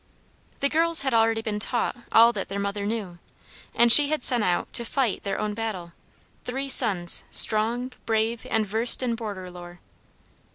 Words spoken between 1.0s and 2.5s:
had already been taught all that